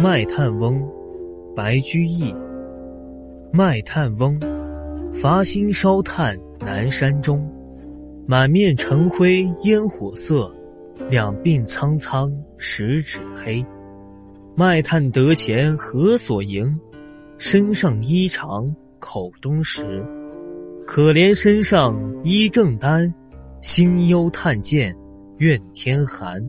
[0.00, 0.80] 卖炭翁，
[1.56, 2.32] 白居易。
[3.52, 4.38] 卖炭翁，
[5.12, 7.44] 伐薪烧炭南山中。
[8.24, 10.54] 满面尘灰烟火色，
[11.10, 13.64] 两鬓苍苍十指黑。
[14.54, 16.78] 卖炭得钱何所营？
[17.36, 19.84] 身上衣长口中食。
[20.86, 23.12] 可怜身上衣正单，
[23.60, 24.94] 心忧炭贱
[25.38, 26.40] 愿天寒。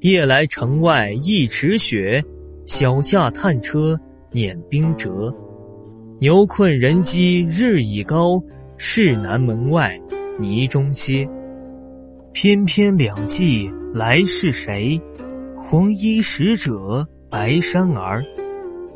[0.00, 2.24] 夜来城外一尺雪。
[2.66, 3.98] 小驾炭车
[4.32, 5.32] 碾冰辙，
[6.18, 8.42] 牛困人饥日已高，
[8.76, 9.96] 市南门外
[10.36, 11.26] 泥中歇。
[12.32, 15.00] 翩翩两骑来是谁？
[15.54, 18.20] 黄衣使者白衫儿，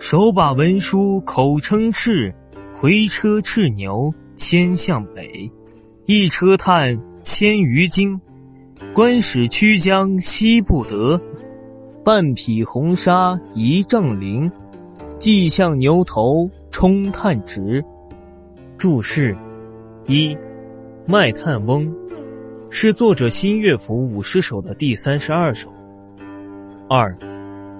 [0.00, 2.34] 手把文书口称敕，
[2.74, 5.48] 回车叱牛牵向北。
[6.06, 8.20] 一车炭千余斤，
[8.92, 11.20] 官使驱将惜不得。
[12.02, 14.50] 半匹红纱一丈绫，
[15.18, 17.84] 系向牛头冲炭直。
[18.78, 19.36] 注释：
[20.06, 20.34] 一，
[21.06, 21.86] 《卖炭翁》
[22.70, 25.70] 是作者新乐府五十首的第三十二首。
[26.88, 27.14] 二，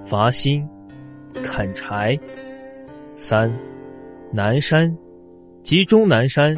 [0.02, 0.68] 伐薪，
[1.42, 2.18] 砍柴。
[3.14, 3.50] 三，
[4.30, 4.94] 南山，
[5.62, 6.54] 即终南山，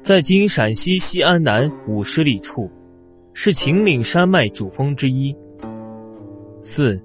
[0.00, 2.70] 在今陕西西安南五十里处，
[3.34, 5.36] 是秦岭山脉主峰之一。
[6.64, 6.98] 四，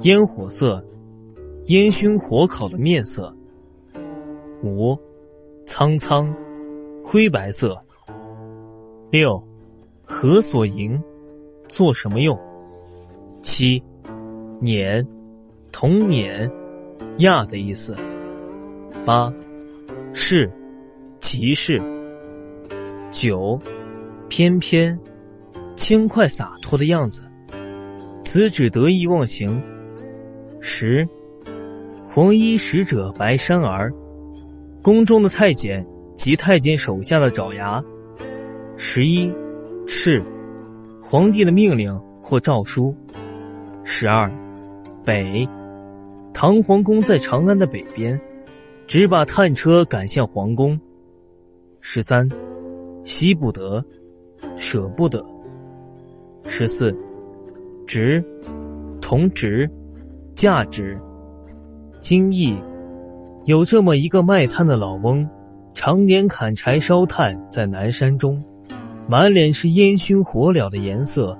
[0.00, 0.82] 烟火色，
[1.66, 3.32] 烟熏火烤的面色。
[4.62, 4.98] 五，
[5.66, 6.34] 苍苍，
[7.04, 7.78] 灰白色。
[9.10, 9.40] 六，
[10.02, 10.98] 何所营，
[11.68, 12.36] 做什么用？
[13.42, 13.82] 七，
[14.58, 15.06] 碾，
[15.70, 16.50] 同碾，
[17.18, 17.94] 压的意思。
[19.04, 19.30] 八，
[20.14, 20.50] 是，
[21.20, 21.78] 即是。
[23.10, 23.60] 九，
[24.30, 24.98] 翩翩，
[25.76, 27.22] 轻快洒脱的样子。
[28.30, 29.58] 此指得意忘形。
[30.60, 31.08] 十，
[32.04, 33.90] 黄衣使者白衫儿，
[34.82, 35.82] 宫中的太监
[36.14, 37.82] 及太监手下的爪牙。
[38.76, 39.32] 十一，
[39.86, 40.22] 敕，
[41.02, 42.94] 皇帝的命令或诏书。
[43.82, 44.30] 十二，
[45.06, 45.48] 北，
[46.34, 48.20] 唐皇宫在长安的北边，
[48.86, 50.78] 只把探车赶向皇宫。
[51.80, 52.28] 十三，
[53.04, 53.82] 惜不得，
[54.58, 55.24] 舍不得。
[56.46, 56.94] 十四。
[57.88, 58.22] 值，
[59.00, 59.68] 同值，
[60.34, 61.00] 价值，
[62.00, 62.54] 精益。
[63.46, 65.26] 有这么一个卖炭的老翁，
[65.72, 68.44] 常年砍柴烧炭在南山中，
[69.08, 71.34] 满脸是烟熏火燎的颜色，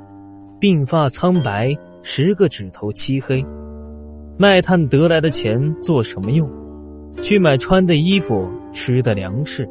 [0.58, 3.44] 鬓发苍白，十个指头漆黑。
[4.38, 6.50] 卖炭得来的钱做什么用？
[7.20, 9.68] 去买穿的衣服，吃的粮食。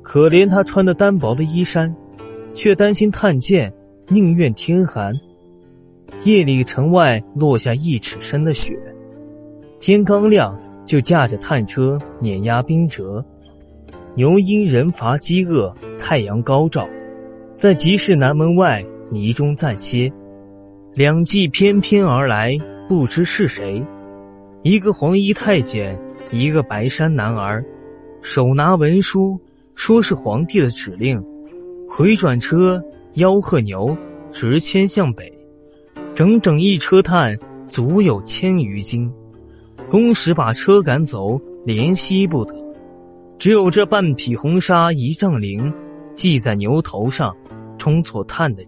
[0.00, 1.94] 可怜他穿的单薄的衣衫，
[2.54, 3.70] 却担心炭贱，
[4.08, 5.12] 宁愿天寒。
[6.22, 8.78] 夜里，城外落下一尺深的雪，
[9.78, 13.24] 天刚亮就驾着炭车碾压冰辙。
[14.14, 16.88] 牛因人乏饥饿，太阳高照，
[17.56, 20.10] 在集市南门外泥中暂歇。
[20.94, 22.56] 两骑翩翩而来，
[22.88, 23.84] 不知是谁，
[24.62, 25.98] 一个黄衣太监，
[26.30, 27.64] 一个白衫男儿，
[28.22, 29.36] 手拿文书，
[29.74, 31.20] 说是皇帝的指令。
[31.88, 32.80] 回转车
[33.16, 33.96] 吆喝牛，
[34.32, 35.30] 直牵向北。
[36.14, 37.36] 整整一车炭，
[37.68, 39.12] 足有千余斤。
[39.90, 41.36] 公使把车赶走，
[41.66, 42.54] 怜惜不得。
[43.36, 45.74] 只有这半匹红纱一丈绫，
[46.14, 47.36] 系在牛头上，
[47.78, 48.62] 充作炭的。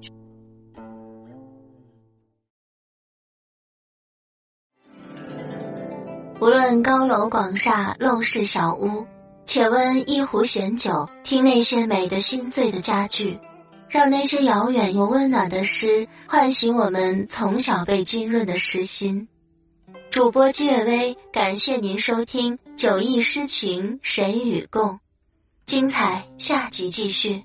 [6.41, 9.07] 无论高楼广厦、陋室小屋，
[9.45, 13.39] 且温一壶闲酒，听那些美的心醉的佳句。
[13.89, 19.29] 让那些遥远又温暖的诗唤醒我们从小被浸润的诗心。
[20.11, 24.91] 主播居月薇，感谢您收听《九亿诗情神与共》，
[25.67, 27.45] 精彩下集继续。